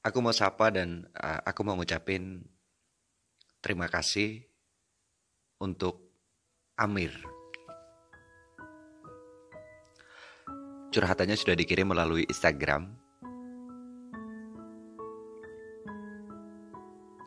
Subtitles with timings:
[0.00, 2.40] Aku mau sapa dan uh, aku mau ngucapin
[3.60, 4.40] terima kasih
[5.60, 6.00] untuk
[6.80, 7.12] Amir.
[10.88, 12.88] Curhatannya sudah dikirim melalui Instagram.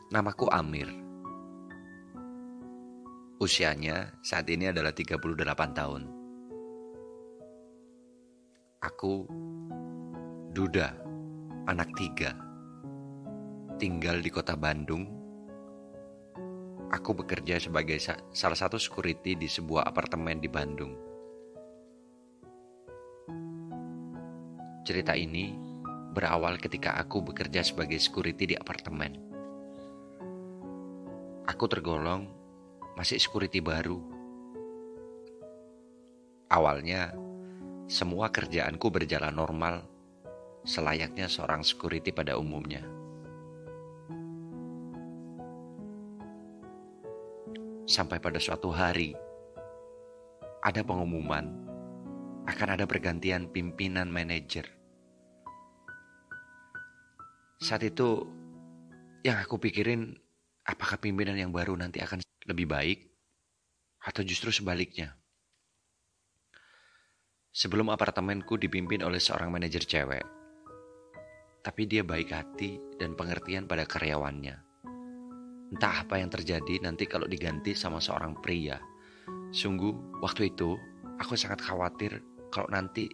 [0.10, 0.90] Namaku Amir.
[3.38, 5.22] Usianya saat ini adalah 38
[5.78, 6.10] tahun.
[8.82, 9.30] Aku
[10.58, 10.90] Duda,
[11.70, 12.53] anak tiga
[13.78, 15.10] tinggal di kota Bandung.
[16.94, 20.94] Aku bekerja sebagai sa salah satu security di sebuah apartemen di Bandung.
[24.86, 25.58] Cerita ini
[26.14, 29.18] berawal ketika aku bekerja sebagai security di apartemen.
[31.50, 32.30] Aku tergolong
[32.94, 33.98] masih security baru.
[36.54, 37.18] Awalnya,
[37.90, 39.82] semua kerjaanku berjalan normal,
[40.62, 43.03] selayaknya seorang security pada umumnya.
[47.94, 49.14] Sampai pada suatu hari,
[50.66, 51.46] ada pengumuman
[52.50, 54.66] akan ada pergantian pimpinan manajer.
[57.62, 58.26] Saat itu,
[59.22, 60.10] yang aku pikirin,
[60.66, 62.18] apakah pimpinan yang baru nanti akan
[62.50, 63.14] lebih baik,
[64.02, 65.14] atau justru sebaliknya.
[67.54, 70.26] Sebelum apartemenku dipimpin oleh seorang manajer cewek,
[71.62, 74.73] tapi dia baik hati dan pengertian pada karyawannya.
[75.74, 78.78] Entah apa yang terjadi nanti kalau diganti sama seorang pria.
[79.50, 80.78] Sungguh, waktu itu
[81.18, 82.22] aku sangat khawatir
[82.54, 83.10] kalau nanti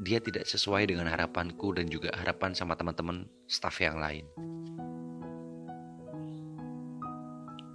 [0.00, 4.24] dia tidak sesuai dengan harapanku dan juga harapan sama teman-teman staff yang lain.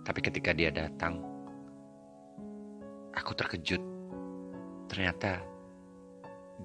[0.02, 1.22] Tapi ketika dia datang,
[3.14, 3.80] aku terkejut.
[4.90, 5.46] Ternyata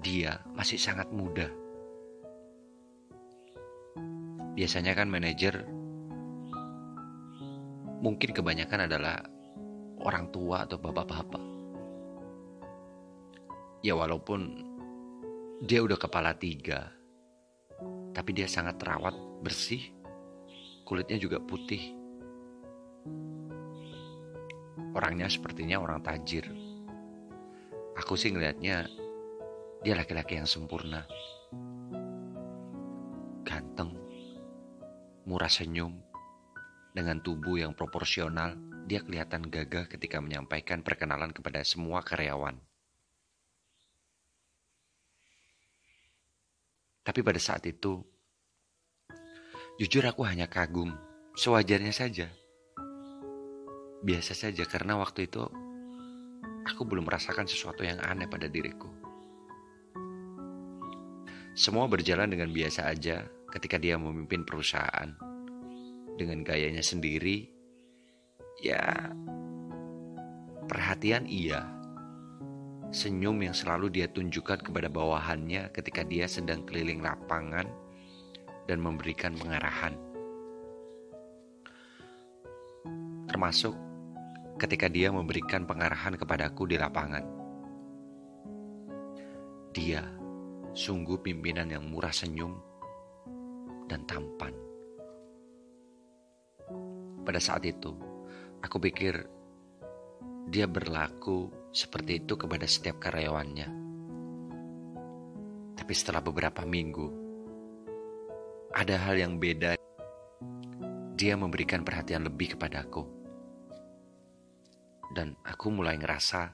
[0.01, 1.53] dia masih sangat muda.
[4.57, 5.69] Biasanya kan manajer
[8.03, 9.23] mungkin kebanyakan adalah
[10.03, 11.43] orang tua atau bapak-bapak.
[13.87, 14.67] Ya walaupun
[15.63, 16.91] dia udah kepala tiga,
[18.11, 19.15] tapi dia sangat terawat,
[19.47, 19.95] bersih,
[20.83, 21.95] kulitnya juga putih.
[24.99, 26.51] Orangnya sepertinya orang tajir.
[28.03, 28.91] Aku sih ngelihatnya
[29.87, 31.07] dia laki-laki yang sempurna.
[33.47, 33.95] Ganteng,
[35.23, 36.02] murah senyum,
[36.93, 38.53] dengan tubuh yang proporsional,
[38.85, 42.61] dia kelihatan gagah ketika menyampaikan perkenalan kepada semua karyawan.
[47.03, 47.99] Tapi pada saat itu,
[49.81, 50.93] jujur aku hanya kagum,
[51.35, 52.29] sewajarnya saja.
[54.05, 55.43] Biasa saja karena waktu itu
[56.69, 58.93] aku belum merasakan sesuatu yang aneh pada diriku.
[61.57, 65.32] Semua berjalan dengan biasa aja ketika dia memimpin perusahaan
[66.17, 67.49] dengan gayanya sendiri,
[68.61, 69.13] ya
[70.67, 71.69] perhatian iya.
[72.93, 77.65] Senyum yang selalu dia tunjukkan kepada bawahannya ketika dia sedang keliling lapangan
[78.69, 79.97] dan memberikan pengarahan.
[83.33, 83.73] Termasuk
[84.61, 87.25] ketika dia memberikan pengarahan kepadaku di lapangan.
[89.73, 90.05] Dia
[90.77, 92.61] sungguh pimpinan yang murah senyum
[93.89, 94.72] dan tampan.
[97.23, 97.95] Pada saat itu,
[98.63, 99.27] aku pikir
[100.51, 103.69] dia berlaku seperti itu kepada setiap karyawannya.
[105.79, 107.09] Tapi setelah beberapa minggu,
[108.75, 109.79] ada hal yang beda.
[111.13, 113.07] Dia memberikan perhatian lebih kepadaku.
[115.13, 116.51] Dan aku mulai ngerasa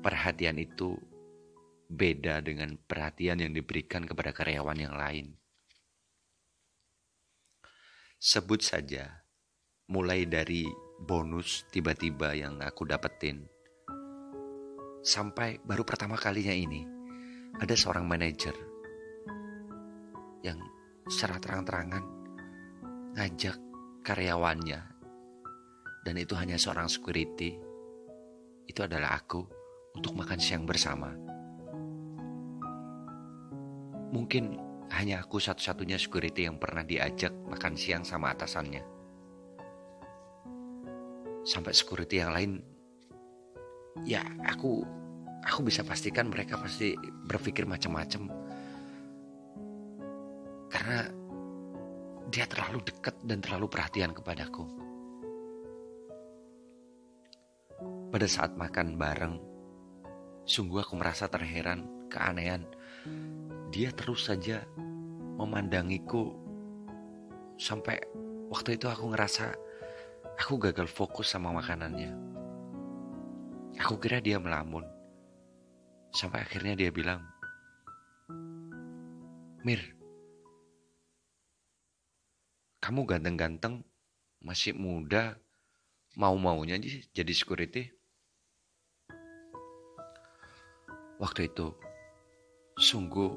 [0.00, 0.94] perhatian itu
[1.90, 5.34] beda dengan perhatian yang diberikan kepada karyawan yang lain.
[8.16, 9.23] Sebut saja
[9.84, 10.64] mulai dari
[10.96, 13.44] bonus tiba-tiba yang aku dapetin.
[15.04, 16.80] Sampai baru pertama kalinya ini
[17.60, 18.56] ada seorang manajer
[20.40, 20.56] yang
[21.04, 22.04] secara terang-terangan
[23.12, 23.56] ngajak
[24.00, 24.80] karyawannya.
[26.04, 27.56] Dan itu hanya seorang security.
[28.64, 29.40] Itu adalah aku
[29.96, 31.12] untuk makan siang bersama.
[34.12, 34.56] Mungkin
[34.92, 38.93] hanya aku satu-satunya security yang pernah diajak makan siang sama atasannya
[41.44, 42.58] sampai security yang lain
[44.08, 44.82] ya aku
[45.44, 46.96] aku bisa pastikan mereka pasti
[47.28, 48.32] berpikir macam-macam
[50.72, 51.06] karena
[52.34, 54.66] dia terlalu dekat dan terlalu perhatian kepadaku.
[58.10, 59.38] Pada saat makan bareng,
[60.42, 62.66] sungguh aku merasa terheran, keanehan.
[63.70, 64.66] Dia terus saja
[65.38, 66.34] memandangiku
[67.54, 68.02] sampai
[68.50, 69.54] waktu itu aku ngerasa
[70.38, 72.10] aku gagal fokus sama makanannya.
[73.82, 74.86] Aku kira dia melamun.
[76.14, 77.26] Sampai akhirnya dia bilang,
[79.64, 79.80] Mir,
[82.84, 83.80] kamu ganteng-ganteng,
[84.44, 85.40] masih muda,
[86.14, 86.76] mau-maunya
[87.10, 87.88] jadi security.
[91.16, 91.72] Waktu itu,
[92.76, 93.30] sungguh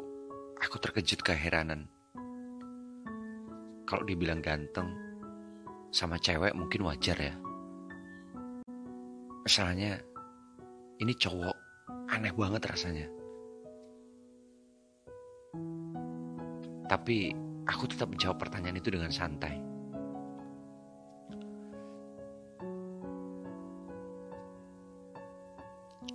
[0.59, 1.87] aku terkejut keheranan.
[3.87, 5.06] Kalau dibilang ganteng,
[5.91, 7.33] sama cewek mungkin wajar ya.
[9.47, 10.03] Masalahnya,
[10.99, 11.55] ini cowok
[12.11, 13.07] aneh banget rasanya.
[16.87, 17.35] Tapi
[17.67, 19.59] aku tetap menjawab pertanyaan itu dengan santai.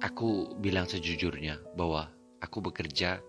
[0.02, 2.10] Aku bilang sejujurnya bahwa
[2.42, 3.22] aku bekerja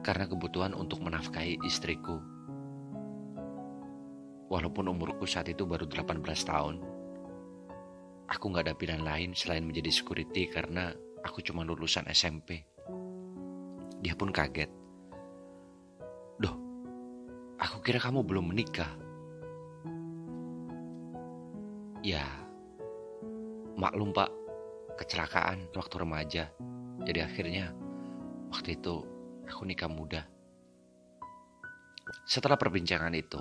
[0.00, 2.37] karena kebutuhan untuk menafkahi istriku.
[4.48, 6.80] Walaupun umurku saat itu baru 18 tahun,
[8.32, 12.64] aku nggak ada pilihan lain selain menjadi security karena aku cuma lulusan SMP.
[14.00, 14.72] Dia pun kaget.
[16.40, 16.56] Doh,
[17.60, 18.88] aku kira kamu belum menikah.
[22.00, 22.24] Ya,
[23.76, 24.32] maklum pak,
[24.96, 26.44] kecelakaan waktu remaja.
[27.04, 27.76] Jadi akhirnya
[28.48, 29.02] waktu itu
[29.44, 30.24] aku nikah muda.
[32.24, 33.40] Setelah perbincangan itu,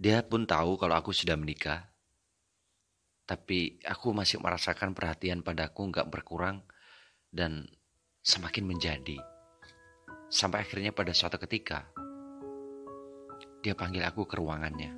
[0.00, 1.92] dia pun tahu kalau aku sudah menikah.
[3.28, 6.64] Tapi aku masih merasakan perhatian padaku nggak berkurang
[7.28, 7.68] dan
[8.24, 9.20] semakin menjadi.
[10.32, 11.84] Sampai akhirnya pada suatu ketika,
[13.60, 14.96] dia panggil aku ke ruangannya.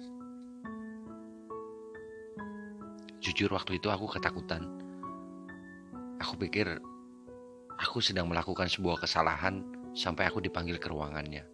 [3.19, 4.71] Jujur waktu itu aku ketakutan.
[6.23, 6.79] Aku pikir
[7.75, 9.67] aku sedang melakukan sebuah kesalahan
[9.99, 11.52] sampai aku dipanggil ke ruangannya.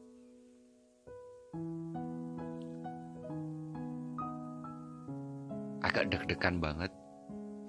[5.88, 6.92] Agak deg-degan banget.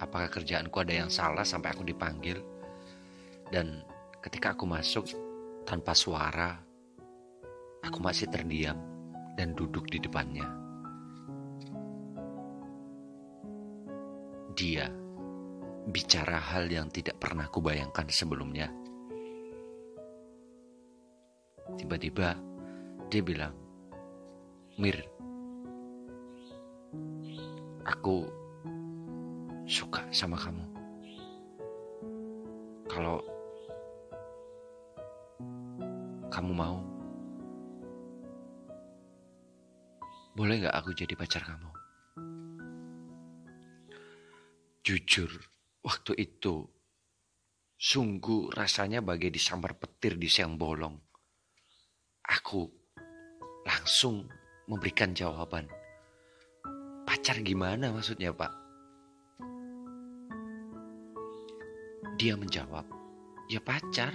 [0.03, 2.43] Apakah kerjaanku ada yang salah sampai aku dipanggil?
[3.47, 3.83] Dan
[4.19, 5.07] ketika aku masuk
[5.63, 6.59] tanpa suara,
[7.83, 8.75] aku masih terdiam
[9.39, 10.59] dan duduk di depannya.
[14.59, 14.91] dia
[15.87, 18.67] bicara hal yang tidak pernah kubayangkan sebelumnya.
[21.79, 22.35] Tiba-tiba
[23.07, 23.55] dia bilang,
[24.75, 24.99] Mir,
[27.85, 28.27] aku
[29.69, 30.65] suka sama kamu.
[32.89, 33.21] Kalau
[36.33, 36.77] kamu mau,
[40.33, 41.69] boleh gak aku jadi pacar kamu?
[44.81, 45.29] Jujur,
[45.85, 46.65] waktu itu
[47.77, 50.97] sungguh rasanya bagai disambar petir di siang bolong.
[52.25, 52.65] Aku
[53.69, 54.25] langsung
[54.65, 55.78] memberikan jawaban.
[57.09, 58.53] Pacar gimana maksudnya pak?
[62.21, 62.85] Dia menjawab,
[63.49, 64.13] ya pacar,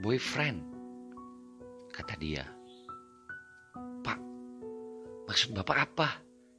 [0.00, 0.64] boyfriend,
[1.92, 2.48] kata dia.
[4.00, 4.16] Pak,
[5.28, 6.08] maksud bapak apa?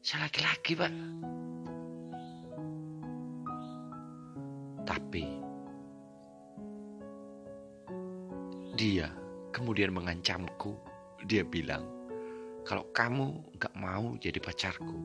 [0.05, 0.93] Saya laki-laki pak.
[4.85, 5.25] Tapi
[8.77, 9.09] dia
[9.49, 10.77] kemudian mengancamku.
[11.25, 11.96] Dia bilang,
[12.67, 14.99] kalau kamu gak mau jadi pacarku,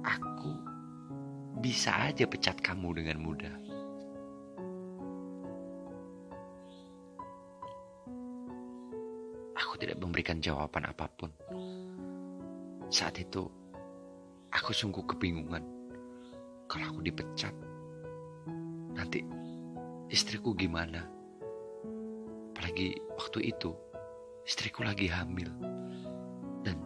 [0.00, 0.52] aku
[1.60, 3.52] bisa aja pecat kamu dengan mudah.
[9.60, 11.28] Aku tidak memberikan jawaban apa pun.
[12.88, 13.44] Saat itu,
[14.56, 15.60] aku sungguh kebingungan
[16.64, 17.52] kalau aku dipecat,
[18.96, 19.20] nanti
[20.08, 21.04] istriku gimana?
[22.56, 23.91] Apalagi waktu itu
[24.42, 25.50] istriku lagi hamil
[26.66, 26.78] dan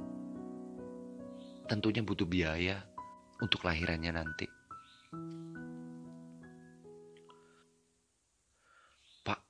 [1.68, 2.84] tentunya butuh biaya
[3.40, 4.46] untuk lahirannya nanti.
[9.24, 9.40] Pak,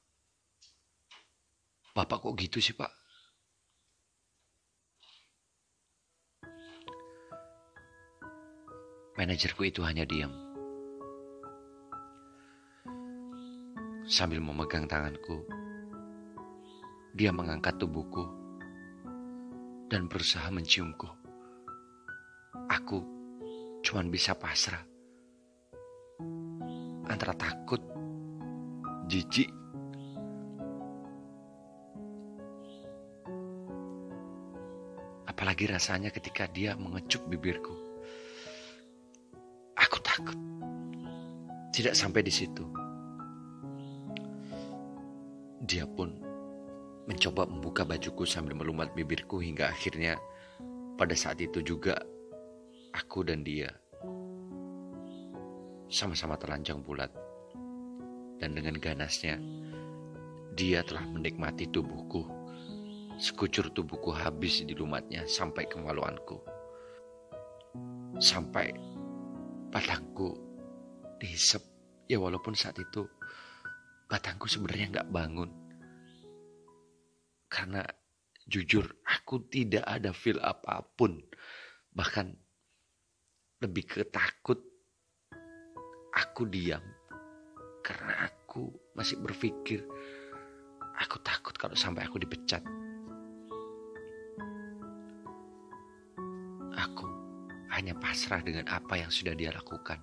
[1.94, 2.90] Bapak kok gitu sih Pak?
[9.16, 10.28] Manajerku itu hanya diam.
[14.06, 15.42] Sambil memegang tanganku,
[17.16, 18.28] dia mengangkat tubuhku
[19.88, 21.08] dan berusaha menciumku.
[22.68, 23.00] Aku
[23.80, 24.84] cuma bisa pasrah.
[27.08, 27.80] Antara takut,
[29.08, 29.48] jijik,
[35.24, 37.86] apalagi rasanya ketika dia mengecup bibirku
[40.16, 40.38] takut.
[41.76, 42.64] Tidak sampai di situ.
[45.60, 46.25] Dia pun
[47.06, 50.18] mencoba membuka bajuku sambil melumat bibirku hingga akhirnya
[50.98, 51.94] pada saat itu juga
[52.94, 53.70] aku dan dia
[55.86, 57.10] sama-sama telanjang bulat.
[58.36, 59.40] Dan dengan ganasnya,
[60.52, 62.26] dia telah menikmati tubuhku.
[63.16, 66.36] Sekucur tubuhku habis di lumatnya sampai kemaluanku.
[68.20, 68.76] Sampai
[69.72, 70.36] batangku
[71.16, 71.64] dihisap.
[72.06, 73.08] Ya walaupun saat itu
[74.06, 75.65] batangku sebenarnya nggak bangun.
[77.46, 77.82] Karena
[78.46, 81.18] jujur aku tidak ada feel apa pun.
[81.94, 82.26] Bahkan
[83.64, 84.60] lebih ketakut
[86.16, 86.80] Aku diam
[87.84, 89.84] karena aku masih berpikir
[90.96, 92.64] aku takut kalau sampai aku dipecat.
[96.72, 97.04] Aku
[97.76, 100.00] hanya pasrah dengan apa yang sudah dia lakukan.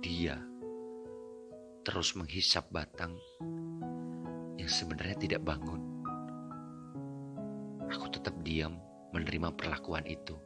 [0.00, 0.40] Dia
[1.84, 3.12] terus menghisap batang
[4.68, 5.80] sebenarnya tidak bangun.
[7.88, 8.76] Aku tetap diam
[9.16, 10.36] menerima perlakuan itu.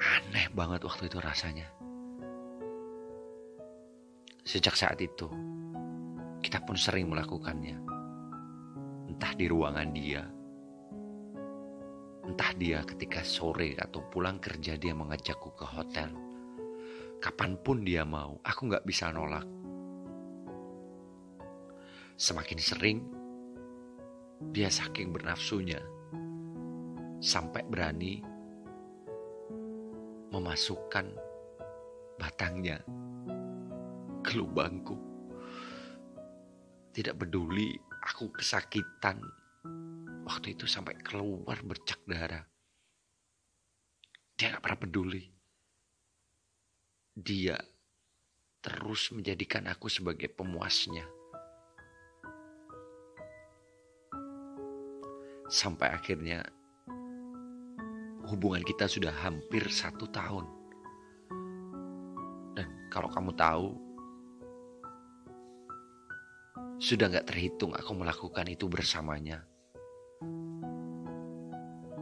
[0.00, 1.68] Aneh banget waktu itu rasanya.
[4.44, 5.28] Sejak saat itu,
[6.44, 7.76] kita pun sering melakukannya.
[9.08, 10.24] Entah di ruangan dia,
[12.24, 16.08] entah dia ketika sore atau pulang kerja dia mengajakku ke hotel.
[17.20, 19.59] Kapan pun dia mau, aku gak bisa nolak.
[22.20, 22.98] Semakin sering,
[24.52, 25.80] dia saking bernafsunya,
[27.16, 28.20] sampai berani
[30.28, 31.16] memasukkan
[32.20, 32.84] batangnya
[34.20, 35.00] ke lubangku.
[36.92, 37.72] Tidak peduli
[38.04, 39.16] aku kesakitan.
[40.28, 42.44] Waktu itu sampai keluar bercak darah.
[44.36, 45.24] Dia gak pernah peduli.
[47.16, 47.56] Dia
[48.60, 51.19] terus menjadikan aku sebagai pemuasnya.
[55.50, 56.46] Sampai akhirnya
[58.30, 60.46] hubungan kita sudah hampir satu tahun.
[62.54, 63.74] Dan kalau kamu tahu,
[66.78, 69.42] sudah gak terhitung aku melakukan itu bersamanya.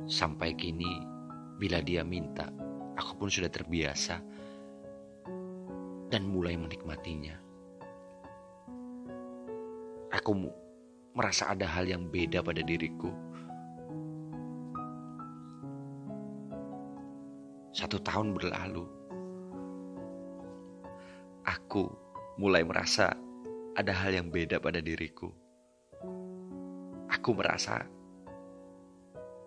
[0.04, 1.00] Sampai kini,
[1.56, 2.52] bila dia minta,
[3.00, 4.20] aku pun sudah terbiasa
[6.12, 7.36] dan mulai menikmatinya.
[10.12, 10.36] Aku
[11.16, 13.27] merasa ada hal yang beda pada diriku.
[17.88, 18.84] Satu tahun berlalu,
[21.40, 21.88] aku
[22.36, 23.16] mulai merasa
[23.72, 25.32] ada hal yang beda pada diriku.
[27.08, 27.88] Aku merasa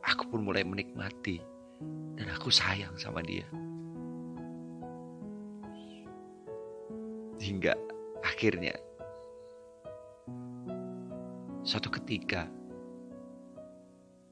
[0.01, 1.37] aku pun mulai menikmati
[2.17, 3.45] dan aku sayang sama dia.
[7.37, 7.77] Hingga
[8.25, 8.73] akhirnya
[11.61, 12.49] suatu ketika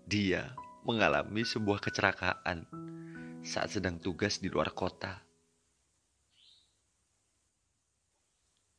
[0.10, 0.50] dia
[0.82, 2.66] mengalami sebuah kecelakaan
[3.44, 5.30] saat sedang tugas di luar kota.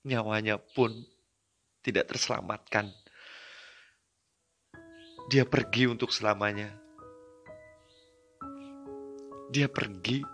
[0.04, 1.04] nyawanya pun
[1.84, 2.88] tidak terselamatkan.
[5.28, 6.72] Dia pergi untuk selamanya.
[9.50, 10.24] Dia pergi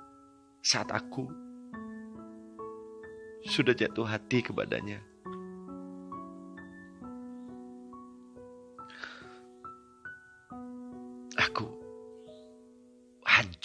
[0.62, 1.26] saat aku
[3.46, 5.02] sudah jatuh hati kepadanya.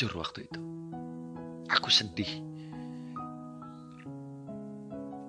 [0.02, 0.62] Hancur waktu itu.
[1.70, 2.34] Aku sedih.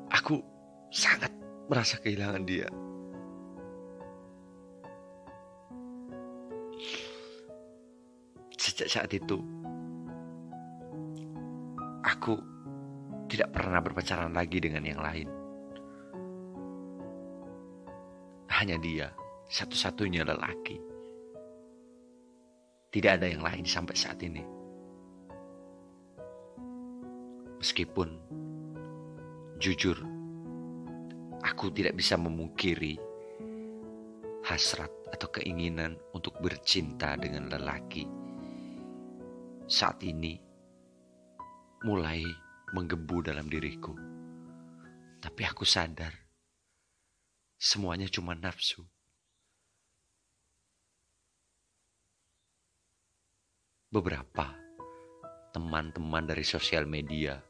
[0.08, 0.40] Aku
[0.88, 1.28] sangat
[1.68, 2.64] merasa kehilangan dia.
[8.56, 9.36] Sejak saat itu,
[12.00, 12.40] aku
[13.28, 15.28] tidak pernah berpacaran lagi dengan yang lain.
[18.48, 19.12] Hanya dia,
[19.52, 20.80] satu-satunya lelaki.
[22.88, 24.61] Tidak ada yang lain sampai saat ini.
[27.62, 28.18] Meskipun
[29.62, 29.94] jujur
[31.42, 32.94] Aku tidak bisa memungkiri
[34.46, 38.06] hasrat atau keinginan untuk bercinta dengan lelaki.
[39.66, 40.38] Saat ini
[41.82, 42.22] mulai
[42.70, 43.90] menggebu dalam diriku.
[45.18, 46.14] Tapi aku sadar
[47.58, 48.86] semuanya cuma nafsu.
[53.90, 54.54] Beberapa
[55.50, 57.42] teman-teman dari sosial media,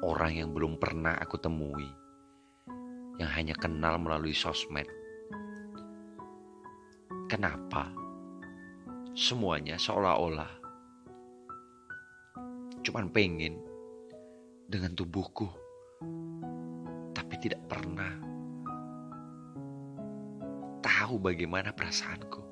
[0.00, 1.84] orang yang belum pernah aku temui,
[3.20, 4.88] yang hanya kenal melalui sosmed.
[7.28, 7.92] Kenapa?
[9.12, 10.62] Semuanya seolah-olah
[12.82, 13.62] cuman pengen
[14.66, 15.46] dengan tubuhku,
[17.14, 18.10] tapi tidak pernah
[20.82, 22.42] tahu bagaimana perasaanku.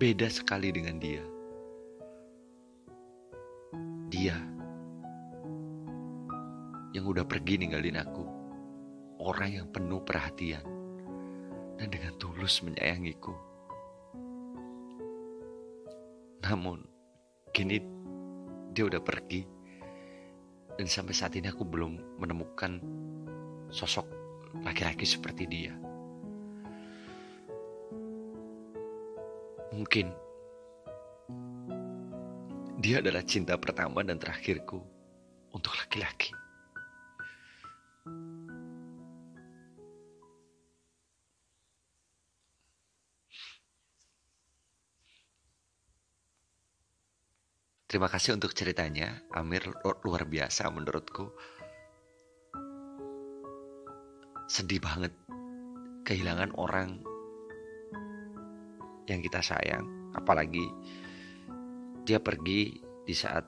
[0.00, 1.22] Beda sekali dengan dia.
[4.10, 4.34] Dia
[6.90, 8.26] yang udah pergi ninggalin aku.
[9.22, 10.64] Orang yang penuh perhatian
[11.78, 13.30] dan dengan tulus menyayangiku.
[16.42, 16.82] Namun,
[17.54, 17.78] kini
[18.74, 19.46] dia udah pergi.
[20.74, 22.82] Dan sampai saat ini aku belum menemukan
[23.70, 24.08] sosok
[24.66, 25.76] laki-laki seperti dia.
[29.70, 30.10] Mungkin
[32.80, 34.80] dia adalah cinta pertama dan terakhirku
[35.52, 36.32] untuk laki-laki.
[47.84, 49.66] Terima kasih untuk ceritanya, Amir
[50.06, 51.26] luar biasa menurutku.
[54.48, 55.12] Sedih banget
[56.06, 57.02] kehilangan orang
[59.10, 60.64] yang kita sayang, apalagi
[62.10, 62.74] dia pergi
[63.06, 63.46] di saat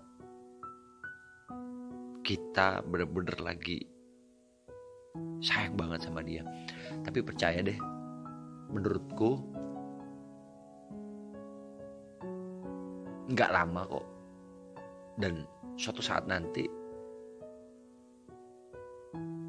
[2.23, 3.83] kita bener-bener lagi
[5.43, 6.47] sayang banget sama dia.
[7.03, 7.75] Tapi percaya deh,
[8.71, 9.43] menurutku
[13.35, 14.07] nggak lama kok
[15.19, 15.43] dan
[15.75, 16.63] suatu saat nanti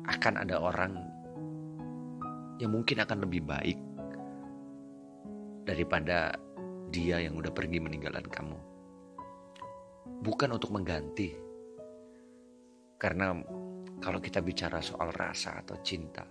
[0.09, 0.97] akan ada orang
[2.57, 3.77] yang mungkin akan lebih baik
[5.69, 6.33] daripada
[6.89, 8.72] dia yang udah pergi meninggalkan kamu.
[10.03, 11.31] Bukan untuk mengganti.
[12.99, 13.35] Karena
[13.99, 16.23] kalau kita bicara soal rasa atau cinta,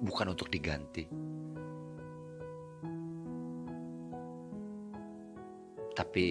[0.00, 1.04] bukan untuk diganti.
[5.92, 6.24] Tapi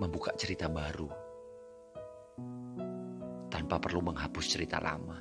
[0.00, 1.08] membuka cerita baru
[3.52, 5.20] tanpa perlu menghapus cerita lama.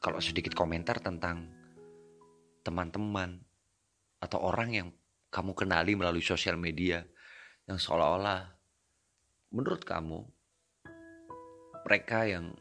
[0.00, 1.46] Kalau sedikit komentar tentang
[2.66, 3.38] teman-teman
[4.18, 4.88] atau orang yang
[5.30, 7.02] kamu kenali melalui sosial media
[7.70, 8.50] yang seolah-olah
[9.54, 10.26] menurut kamu
[11.86, 12.54] mereka yang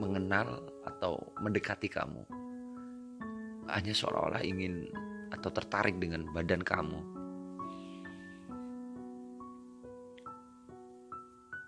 [0.00, 2.24] mengenal atau mendekati kamu
[3.70, 4.90] hanya seolah-olah ingin
[5.32, 7.00] atau tertarik dengan badan kamu.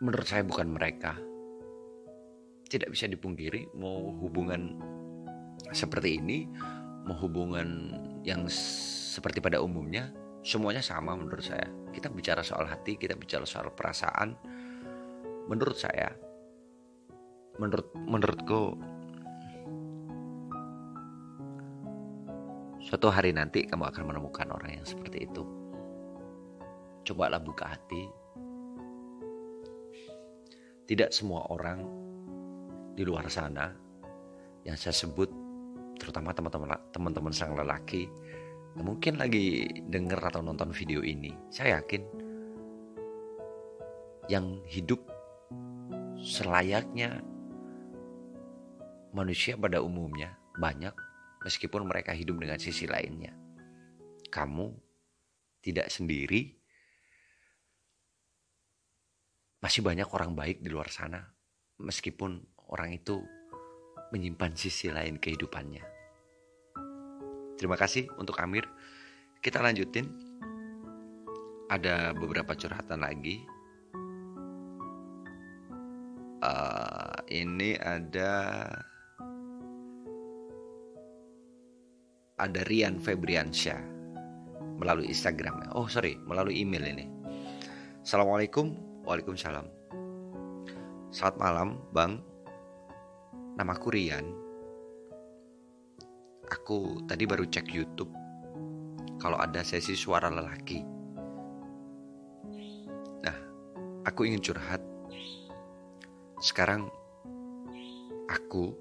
[0.05, 1.17] Menurut saya bukan mereka.
[2.69, 4.77] Tidak bisa dipungkiri mau hubungan
[5.71, 6.45] seperti ini,
[7.13, 10.09] hubungan yang seperti pada umumnya,
[10.41, 11.69] semuanya sama menurut saya.
[11.93, 14.33] Kita bicara soal hati, kita bicara soal perasaan.
[15.45, 16.09] Menurut saya,
[17.61, 18.81] menurut menurutku
[22.85, 25.41] Suatu hari nanti kamu akan menemukan orang yang seperti itu.
[27.09, 28.05] Cobalah buka hati.
[30.85, 31.81] Tidak semua orang
[32.93, 33.73] di luar sana
[34.69, 35.44] yang saya sebut
[36.05, 38.13] terutama teman-teman teman-teman sang lelaki
[38.77, 42.03] mungkin lagi dengar atau nonton video ini, saya yakin
[44.27, 44.99] yang hidup
[46.19, 47.23] selayaknya
[49.15, 50.91] manusia pada umumnya banyak
[51.47, 53.31] meskipun mereka hidup dengan sisi lainnya.
[54.33, 54.75] Kamu
[55.63, 56.51] tidak sendiri.
[59.63, 61.25] Masih banyak orang baik di luar sana,
[61.81, 62.37] meskipun
[62.69, 63.23] orang itu
[64.13, 65.94] menyimpan sisi lain kehidupannya.
[67.55, 68.67] Terima kasih untuk Amir.
[69.39, 70.11] Kita lanjutin.
[71.71, 73.41] Ada beberapa curhatan lagi.
[76.45, 78.69] Uh, ini ada
[82.37, 83.81] ada Rian Febriansyah
[84.77, 85.73] melalui Instagram.
[85.73, 87.09] Oh sorry, melalui email ini.
[88.05, 88.77] Assalamualaikum,
[89.09, 89.65] waalaikumsalam.
[91.09, 92.21] Selamat malam, Bang.
[93.57, 94.44] Namaku Rian.
[96.53, 98.13] Aku tadi baru cek YouTube
[99.17, 100.85] kalau ada sesi suara lelaki.
[103.25, 103.39] Nah,
[104.05, 104.85] aku ingin curhat.
[106.45, 106.93] Sekarang
[108.29, 108.77] aku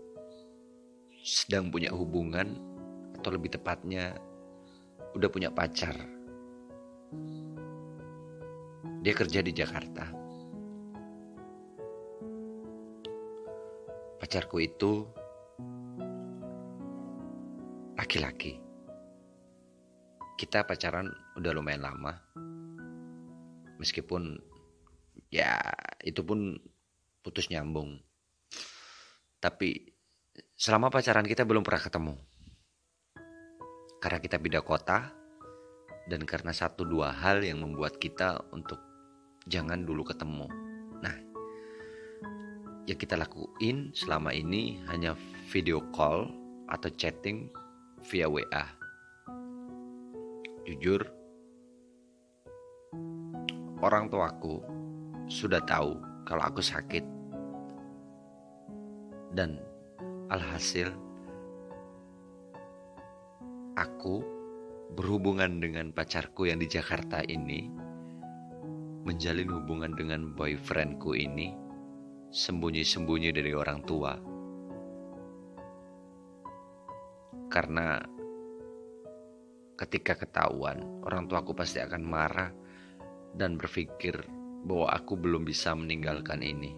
[1.23, 2.59] sedang punya hubungan
[3.15, 4.19] atau lebih tepatnya
[5.15, 5.95] udah punya pacar.
[8.99, 10.11] Dia kerja di Jakarta.
[14.19, 15.07] Pacarku itu
[18.13, 18.61] laki-laki.
[20.37, 22.13] Kita pacaran udah lumayan lama.
[23.81, 24.37] Meskipun
[25.33, 25.57] ya
[26.05, 26.53] itu pun
[27.25, 27.97] putus nyambung.
[29.41, 29.97] Tapi
[30.53, 32.13] selama pacaran kita belum pernah ketemu
[33.97, 35.09] karena kita beda kota
[36.05, 38.77] dan karena satu dua hal yang membuat kita untuk
[39.49, 40.45] jangan dulu ketemu.
[41.01, 41.17] Nah,
[42.85, 45.17] yang kita lakuin selama ini hanya
[45.49, 46.29] video call
[46.69, 47.49] atau chatting
[48.03, 48.65] via WA.
[50.67, 51.03] Jujur,
[53.79, 54.59] orang tuaku
[55.31, 55.95] sudah tahu
[56.27, 57.03] kalau aku sakit.
[59.33, 59.57] Dan
[60.29, 60.93] alhasil
[63.79, 64.21] aku
[64.93, 67.65] berhubungan dengan pacarku yang di Jakarta ini
[69.03, 71.51] menjalin hubungan dengan boyfriendku ini
[72.29, 74.32] sembunyi-sembunyi dari orang tua.
[77.53, 78.01] Karena
[79.77, 82.49] ketika ketahuan, orang tuaku pasti akan marah
[83.37, 84.25] dan berpikir
[84.65, 86.73] bahwa aku belum bisa meninggalkan ini.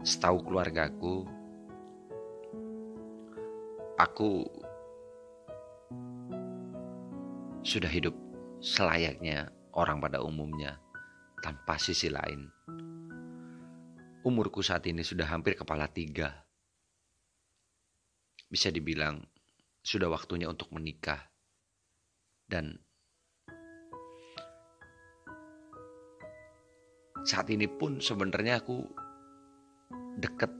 [0.00, 1.28] Setahu keluargaku,
[4.00, 4.48] aku
[7.66, 8.16] sudah hidup
[8.64, 10.80] selayaknya orang pada umumnya
[11.44, 12.48] tanpa sisi lain.
[14.24, 16.45] Umurku saat ini sudah hampir kepala tiga.
[18.46, 19.22] Bisa dibilang
[19.82, 21.22] sudah waktunya untuk menikah.
[22.46, 22.78] Dan
[27.26, 28.86] saat ini pun sebenarnya aku
[30.18, 30.50] dekat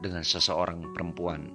[0.00, 1.52] dengan seseorang perempuan.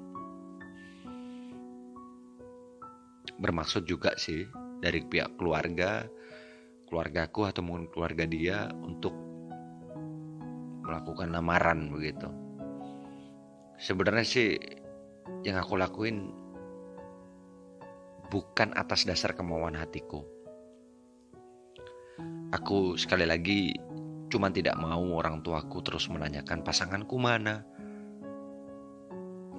[3.41, 4.45] Bermaksud juga sih
[4.81, 6.05] dari pihak keluarga
[6.91, 9.15] keluargaku atau mungkin keluarga dia untuk
[10.83, 12.40] melakukan lamaran begitu.
[13.81, 14.61] Sebenarnya sih
[15.41, 16.29] yang aku lakuin
[18.29, 20.21] bukan atas dasar kemauan hatiku.
[22.53, 23.73] Aku sekali lagi
[24.29, 27.65] cuma tidak mau orang tuaku terus menanyakan pasanganku mana.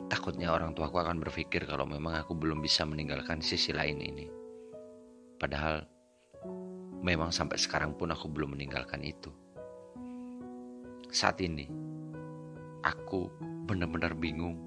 [0.07, 4.31] Takutnya orang tuaku akan berpikir kalau memang aku belum bisa meninggalkan sisi lain ini.
[5.35, 5.83] Padahal
[7.03, 9.35] memang sampai sekarang pun aku belum meninggalkan itu.
[11.11, 11.67] Saat ini,
[12.87, 13.29] aku
[13.67, 14.59] benar-benar bingung.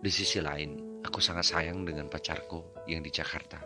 [0.00, 3.60] Di sisi lain, aku sangat sayang dengan pacarku yang di Jakarta.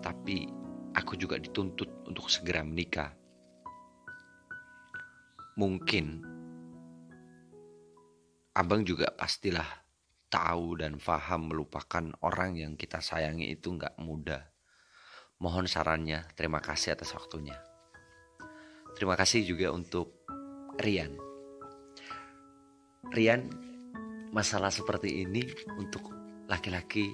[0.00, 0.48] Tapi
[0.96, 3.12] aku juga dituntut untuk segera menikah.
[5.56, 6.06] Mungkin
[8.56, 9.66] abang juga pastilah
[10.30, 14.40] tahu dan paham melupakan orang yang kita sayangi itu nggak mudah.
[15.40, 17.56] Mohon sarannya, terima kasih atas waktunya.
[18.92, 20.12] Terima kasih juga untuk
[20.76, 21.29] Rian.
[23.08, 23.48] Rian,
[24.28, 25.40] masalah seperti ini
[25.80, 26.12] untuk
[26.44, 27.08] laki-laki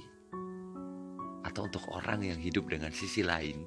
[1.47, 3.63] atau untuk orang yang hidup dengan sisi lain,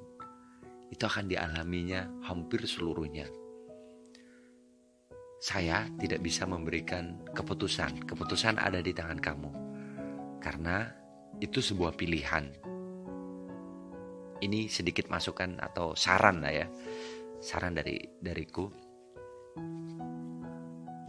[0.92, 3.24] itu akan dialaminya hampir seluruhnya.
[5.40, 8.04] Saya tidak bisa memberikan keputusan.
[8.04, 9.50] Keputusan ada di tangan kamu.
[10.44, 10.84] Karena
[11.40, 12.52] itu sebuah pilihan
[14.40, 16.66] ini sedikit masukan atau saran lah ya
[17.40, 18.68] saran dari dariku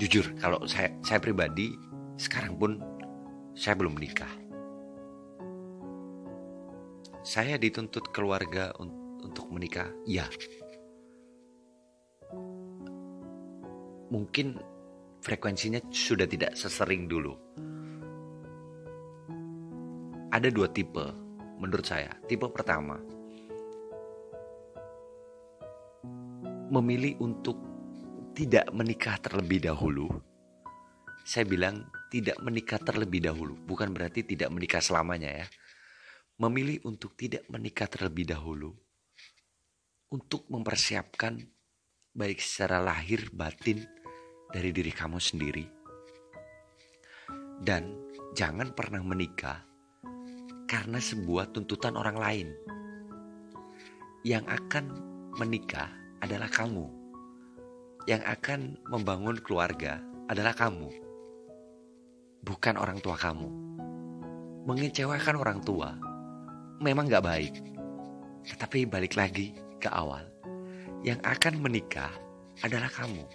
[0.01, 1.77] jujur kalau saya saya pribadi
[2.17, 2.81] sekarang pun
[3.53, 4.33] saya belum menikah.
[7.21, 8.73] Saya dituntut keluarga
[9.21, 10.25] untuk menikah ya
[14.11, 14.59] mungkin
[15.21, 17.37] frekuensinya sudah tidak sesering dulu.
[20.33, 21.05] Ada dua tipe
[21.61, 22.09] menurut saya.
[22.25, 22.97] Tipe pertama
[26.71, 27.70] memilih untuk
[28.31, 30.07] tidak menikah terlebih dahulu,
[31.21, 35.47] saya bilang tidak menikah terlebih dahulu, bukan berarti tidak menikah selamanya ya.
[36.41, 38.73] Memilih untuk tidak menikah terlebih dahulu
[40.11, 41.39] untuk mempersiapkan
[42.11, 43.79] baik secara lahir batin
[44.51, 45.65] dari diri kamu sendiri.
[47.61, 47.95] Dan
[48.35, 49.63] jangan pernah menikah
[50.67, 52.47] karena sebuah tuntutan orang lain.
[54.27, 54.85] Yang akan
[55.39, 55.89] menikah
[56.19, 57.00] adalah kamu.
[58.09, 58.59] Yang akan
[58.89, 60.89] membangun keluarga adalah kamu.
[62.41, 63.49] Bukan orang tua kamu.
[64.65, 65.93] Mengecewakan orang tua
[66.81, 67.55] memang gak baik.
[68.45, 70.25] Tetapi balik lagi ke awal.
[71.05, 72.09] Yang akan menikah
[72.65, 73.25] adalah kamu.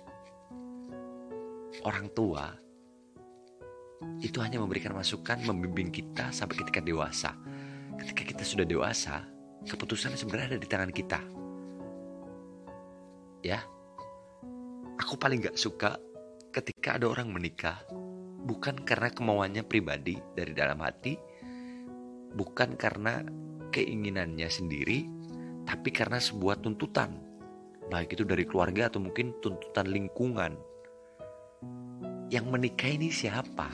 [1.87, 2.51] Orang tua
[4.23, 7.35] itu hanya memberikan masukan, membimbing kita sampai ketika dewasa.
[7.97, 9.23] Ketika kita sudah dewasa,
[9.67, 11.21] keputusan sebenarnya ada di tangan kita
[13.47, 13.63] ya
[15.07, 15.95] aku paling gak suka
[16.51, 17.79] ketika ada orang menikah
[18.43, 21.15] bukan karena kemauannya pribadi dari dalam hati
[22.35, 23.23] bukan karena
[23.71, 25.07] keinginannya sendiri
[25.67, 27.19] tapi karena sebuah tuntutan.
[27.91, 30.55] Baik itu dari keluarga atau mungkin tuntutan lingkungan.
[32.31, 33.67] Yang menikah ini siapa?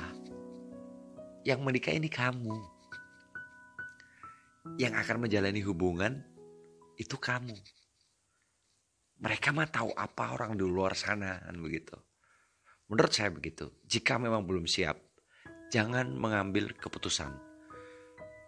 [1.45, 2.57] Yang menikah ini kamu.
[4.81, 6.25] Yang akan menjalani hubungan
[6.97, 7.57] itu kamu
[9.23, 11.95] Mereka mah tahu apa orang di luar sana kan begitu.
[12.91, 13.71] Menurut saya begitu.
[13.87, 14.99] Jika memang belum siap,
[15.71, 17.31] jangan mengambil keputusan.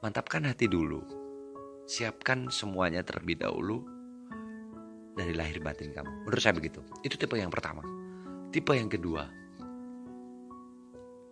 [0.02, 1.06] Mantapkan hati dulu.
[1.86, 3.86] Siapkan semuanya terlebih dahulu
[5.14, 6.26] dari lahir batin kamu.
[6.26, 6.82] Menurut saya begitu.
[7.06, 7.86] Itu tipe yang pertama.
[8.50, 9.30] Tipe yang kedua,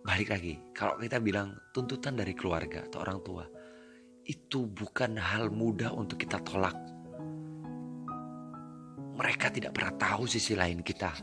[0.07, 0.55] balik lagi.
[0.71, 3.43] Kalau kita bilang tuntutan dari keluarga atau orang tua,
[4.23, 6.92] itu bukan hal mudah untuk kita tolak.
[9.13, 11.13] Mereka tidak pernah tahu sisi lain kita.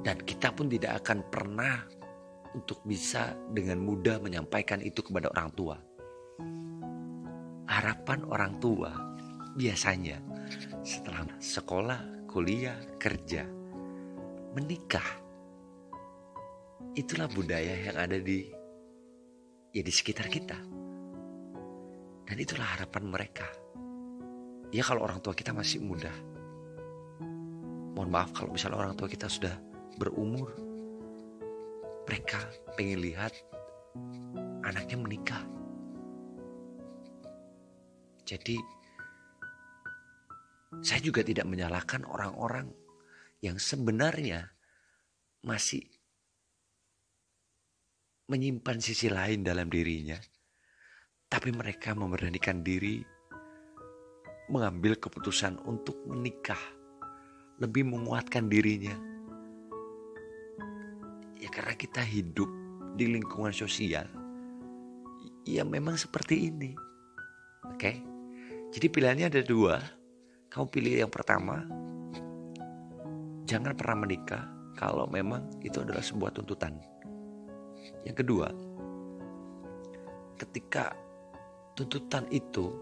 [0.00, 1.84] Dan kita pun tidak akan pernah
[2.56, 5.76] untuk bisa dengan mudah menyampaikan itu kepada orang tua.
[7.70, 8.90] Harapan orang tua
[9.54, 10.18] biasanya
[10.82, 13.46] setelah sekolah, kuliah, kerja,
[14.56, 15.06] menikah.
[16.98, 18.50] Itulah budaya yang ada di
[19.70, 20.58] ya di sekitar kita.
[22.26, 23.46] Dan itulah harapan mereka.
[24.70, 26.10] Ya kalau orang tua kita masih muda.
[27.98, 29.54] Mohon maaf kalau misalnya orang tua kita sudah
[29.98, 30.54] berumur.
[32.06, 33.34] Mereka pengen lihat
[34.62, 35.42] anaknya menikah.
[38.22, 38.58] Jadi
[40.86, 42.70] saya juga tidak menyalahkan orang-orang
[43.42, 44.54] yang sebenarnya
[45.42, 45.82] masih
[48.30, 50.14] menyimpan sisi lain dalam dirinya.
[51.26, 53.02] Tapi mereka memberanikan diri
[54.50, 56.58] mengambil keputusan untuk menikah.
[57.62, 58.96] Lebih menguatkan dirinya.
[61.38, 62.48] Ya karena kita hidup
[62.98, 64.10] di lingkungan sosial.
[65.46, 66.74] Ya memang seperti ini.
[67.70, 68.02] Oke.
[68.70, 70.00] Jadi pilihannya ada dua
[70.50, 71.62] kamu pilih yang pertama,
[73.46, 76.74] jangan pernah menikah kalau memang itu adalah sebuah tuntutan.
[78.02, 78.50] Yang kedua,
[80.42, 80.90] ketika
[81.78, 82.74] tuntutan itu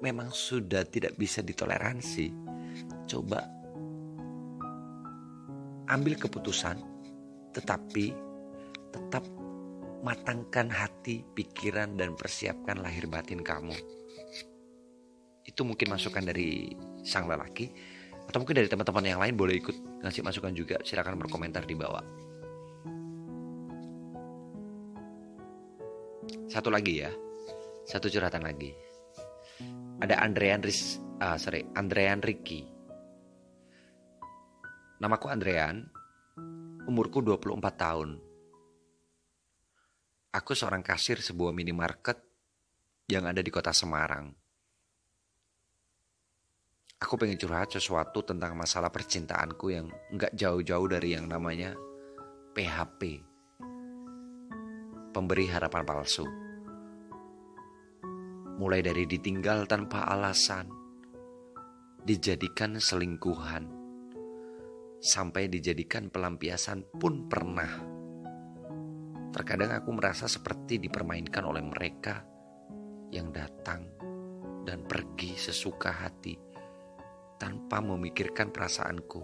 [0.00, 2.32] memang sudah tidak bisa ditoleransi,
[3.08, 3.44] coba
[5.88, 6.76] ambil keputusan,
[7.54, 8.12] tetapi
[8.92, 9.24] tetap
[10.02, 13.74] matangkan hati, pikiran, dan persiapkan lahir batin kamu.
[15.46, 16.74] Itu mungkin masukan dari
[17.06, 17.70] sang lelaki
[18.26, 22.02] atau mungkin dari teman-teman yang lain boleh ikut ngasih masukan juga silahkan berkomentar di bawah.
[26.50, 27.10] Satu lagi ya
[27.86, 28.74] satu curhatan lagi
[30.00, 32.64] ada Andrean Riz ah, sorry Andrean Ricky
[35.00, 35.86] namaku Andrean
[36.84, 38.10] umurku 24 tahun
[40.32, 42.20] aku seorang kasir sebuah minimarket
[43.08, 44.46] yang ada di kota Semarang
[46.96, 51.76] Aku pengen curhat sesuatu tentang masalah percintaanku yang nggak jauh-jauh dari yang namanya
[52.56, 53.20] PHP.
[55.12, 56.45] Pemberi harapan palsu.
[58.56, 60.72] Mulai dari ditinggal tanpa alasan,
[62.08, 63.68] dijadikan selingkuhan,
[64.96, 67.68] sampai dijadikan pelampiasan pun pernah.
[69.28, 72.24] Terkadang aku merasa seperti dipermainkan oleh mereka
[73.12, 73.84] yang datang
[74.64, 76.40] dan pergi sesuka hati
[77.36, 79.20] tanpa memikirkan perasaanku.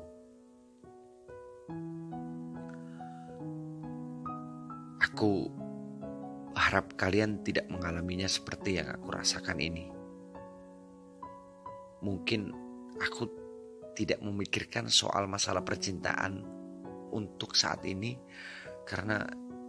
[5.03, 5.62] Aku
[6.53, 9.89] harap kalian tidak mengalaminya seperti yang aku rasakan ini.
[12.03, 12.51] Mungkin
[12.99, 13.25] aku
[13.95, 16.43] tidak memikirkan soal masalah percintaan
[17.13, 18.17] untuk saat ini
[18.89, 19.23] karena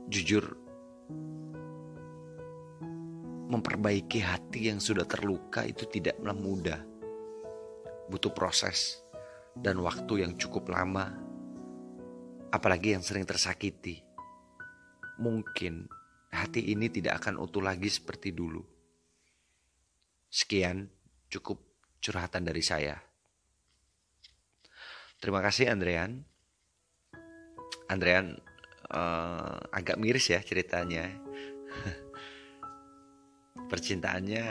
[0.07, 0.43] jujur
[3.53, 6.81] memperbaiki hati yang sudah terluka itu tidaklah mudah
[8.09, 9.03] butuh proses
[9.53, 11.13] dan waktu yang cukup lama,
[12.49, 14.01] apalagi yang sering tersakiti.
[15.21, 15.85] Mungkin
[16.33, 18.65] hati ini tidak akan utuh lagi seperti dulu.
[20.33, 20.89] Sekian,
[21.29, 21.61] cukup
[22.01, 22.97] curhatan dari saya.
[25.21, 26.25] Terima kasih Andrean.
[27.87, 28.35] Andrean
[28.89, 31.07] uh, agak miris ya ceritanya.
[33.71, 34.45] Percintaannya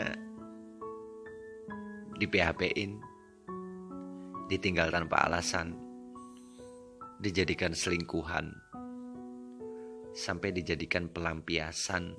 [2.17, 3.03] di PHP-in
[4.47, 5.75] ditinggal tanpa alasan,
[7.19, 8.55] dijadikan selingkuhan,
[10.13, 12.13] sampai dijadikan pelampiasan.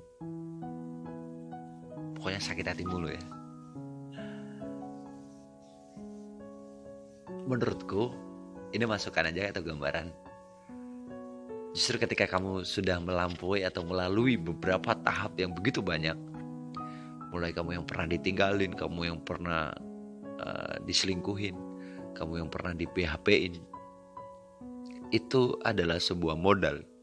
[2.18, 3.22] Pokoknya sakit hati mulu ya.
[7.44, 8.10] Menurutku,
[8.72, 10.08] ini masukan aja atau gambaran.
[11.74, 16.14] Justru ketika kamu sudah melampaui atau melalui beberapa tahap yang begitu banyak,
[17.34, 19.74] mulai kamu yang pernah ditinggalin, kamu yang pernah
[20.38, 21.58] uh, diselingkuhin,
[22.14, 23.58] kamu yang pernah di PHP-in,
[25.10, 26.93] itu adalah sebuah modal.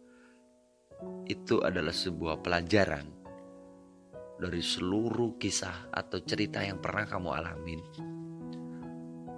[1.31, 3.07] Itu adalah sebuah pelajaran
[4.35, 7.79] dari seluruh kisah atau cerita yang pernah kamu alamin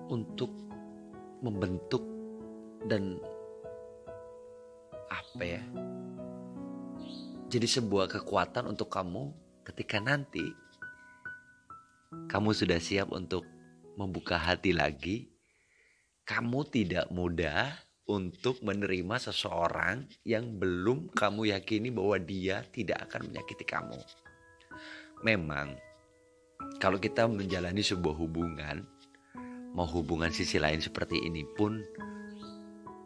[0.10, 0.50] untuk
[1.46, 2.02] membentuk
[2.90, 3.22] dan
[5.12, 5.62] apa ya
[7.52, 9.30] jadi sebuah kekuatan untuk kamu
[9.68, 10.42] ketika nanti
[12.32, 13.46] kamu sudah siap untuk
[14.00, 15.30] membuka hati lagi
[16.24, 23.64] kamu tidak mudah untuk menerima seseorang yang belum kamu yakini bahwa dia tidak akan menyakiti
[23.64, 23.96] kamu.
[25.24, 25.80] Memang,
[26.84, 28.84] kalau kita menjalani sebuah hubungan,
[29.72, 31.80] mau hubungan sisi lain seperti ini pun,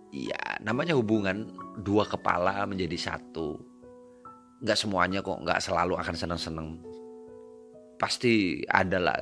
[0.10, 1.46] ya namanya hubungan
[1.86, 3.62] dua kepala menjadi satu.
[4.66, 6.70] Nggak semuanya kok, nggak selalu akan senang-senang.
[8.02, 9.22] Pasti adalah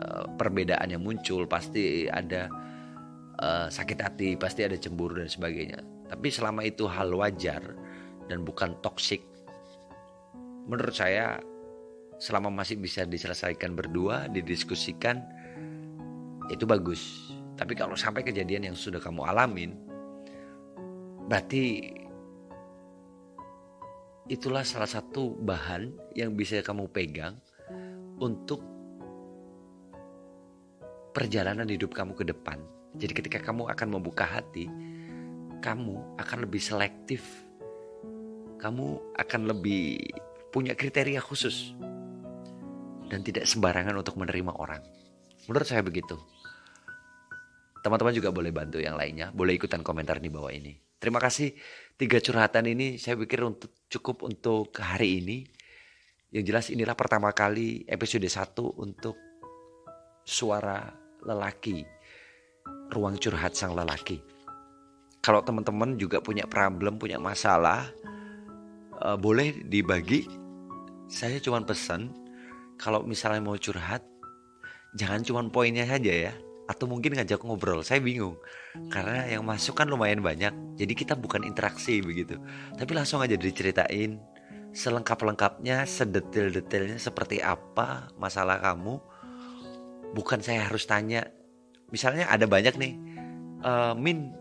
[0.00, 2.48] uh, perbedaan yang muncul, pasti ada
[3.40, 5.80] uh, sakit hati, pasti ada cemburu dan sebagainya.
[6.06, 7.62] Tapi selama itu hal wajar
[8.28, 9.24] dan bukan toksik,
[10.68, 11.40] menurut saya
[12.20, 15.24] selama masih bisa diselesaikan berdua, didiskusikan,
[16.52, 17.32] itu bagus.
[17.56, 19.72] Tapi kalau sampai kejadian yang sudah kamu alamin,
[21.28, 21.96] berarti
[24.28, 27.40] itulah salah satu bahan yang bisa kamu pegang
[28.20, 28.62] untuk
[31.10, 32.60] perjalanan hidup kamu ke depan
[32.96, 34.66] jadi ketika kamu akan membuka hati,
[35.62, 37.22] kamu akan lebih selektif.
[38.58, 40.02] Kamu akan lebih
[40.50, 41.72] punya kriteria khusus.
[43.10, 44.82] Dan tidak sembarangan untuk menerima orang.
[45.46, 46.18] Menurut saya begitu.
[47.80, 49.32] Teman-teman juga boleh bantu yang lainnya.
[49.32, 50.76] Boleh ikutan komentar di bawah ini.
[51.00, 51.56] Terima kasih.
[51.96, 55.38] Tiga curhatan ini saya pikir untuk cukup untuk hari ini.
[56.30, 59.16] Yang jelas inilah pertama kali episode 1 untuk
[60.22, 60.86] suara
[61.24, 61.99] lelaki
[62.90, 64.20] ruang curhat sang lelaki.
[65.20, 67.92] Kalau teman-teman juga punya problem, punya masalah,
[69.04, 70.24] uh, boleh dibagi.
[71.10, 72.08] Saya cuma pesan,
[72.80, 74.00] kalau misalnya mau curhat,
[74.96, 76.32] jangan cuma poinnya saja ya.
[76.70, 78.38] Atau mungkin ngajak ngobrol, saya bingung.
[78.88, 82.38] Karena yang masuk kan lumayan banyak, jadi kita bukan interaksi begitu.
[82.78, 84.22] Tapi langsung aja diceritain
[84.70, 89.02] selengkap-lengkapnya, sedetail-detailnya seperti apa masalah kamu.
[90.14, 91.26] Bukan saya harus tanya
[91.90, 92.92] misalnya ada banyak nih
[93.62, 94.34] uh, min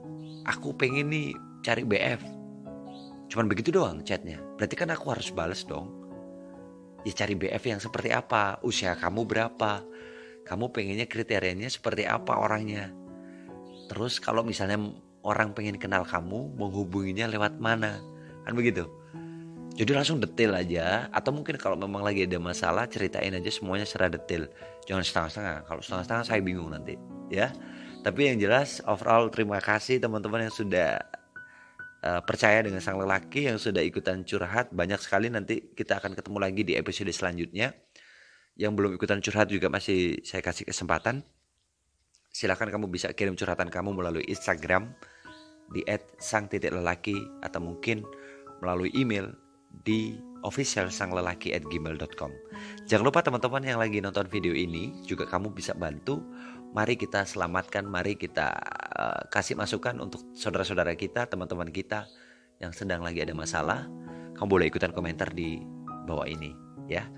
[0.46, 2.40] aku pengen nih cari BF
[3.30, 4.42] cuman begitu doang chatnya.
[4.58, 5.94] Berarti kan aku harus balas dong.
[7.06, 9.86] Ya cari BF yang seperti apa usia kamu berapa
[10.44, 12.90] kamu pengennya kriterianya seperti apa orangnya.
[13.88, 14.82] Terus kalau misalnya
[15.22, 18.02] orang pengen kenal kamu menghubunginya lewat mana?
[18.44, 18.90] Kan begitu.
[19.78, 21.08] Jadi langsung detail aja.
[21.14, 24.50] Atau mungkin kalau memang lagi ada masalah ceritain aja semuanya secara detail.
[24.90, 25.56] Jangan setengah-setengah.
[25.70, 26.98] Kalau setengah-setengah saya bingung nanti
[27.32, 27.54] ya.
[28.00, 31.04] Tapi yang jelas overall terima kasih teman-teman yang sudah
[32.04, 34.72] uh, percaya dengan sang lelaki yang sudah ikutan curhat.
[34.72, 37.76] Banyak sekali nanti kita akan ketemu lagi di episode selanjutnya.
[38.60, 41.24] Yang belum ikutan curhat juga masih saya kasih kesempatan.
[42.30, 44.94] Silahkan kamu bisa kirim curhatan kamu melalui Instagram
[45.74, 45.84] di
[46.20, 47.16] @sang_lelaki
[47.46, 48.04] atau mungkin
[48.60, 49.32] melalui email
[49.86, 52.32] di officialsanglelaki@gmail.com.
[52.88, 56.24] Jangan lupa teman-teman yang lagi nonton video ini juga kamu bisa bantu
[56.70, 58.54] mari kita selamatkan, mari kita
[58.94, 62.06] uh, kasih masukan untuk saudara-saudara kita, teman-teman kita
[62.62, 63.90] yang sedang lagi ada masalah.
[64.38, 65.60] Kamu boleh ikutan komentar di
[66.06, 66.54] bawah ini,
[66.88, 67.10] ya.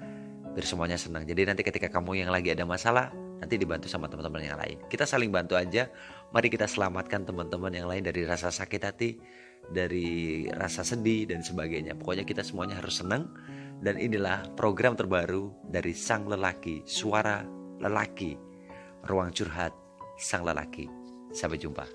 [0.52, 1.24] Biar semuanya senang.
[1.24, 4.84] Jadi nanti ketika kamu yang lagi ada masalah, nanti dibantu sama teman-teman yang lain.
[4.92, 5.88] Kita saling bantu aja.
[6.36, 9.16] Mari kita selamatkan teman-teman yang lain dari rasa sakit hati,
[9.72, 11.96] dari rasa sedih dan sebagainya.
[11.96, 13.32] Pokoknya kita semuanya harus senang.
[13.82, 17.42] Dan inilah program terbaru dari sang lelaki, suara
[17.82, 18.51] lelaki
[19.06, 19.74] ruang curhat
[20.18, 20.86] sang lelaki.
[21.32, 21.88] Sampai jumpa.